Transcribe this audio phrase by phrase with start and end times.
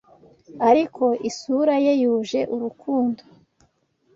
[0.69, 3.21] Ariko isura ye yuje urukundo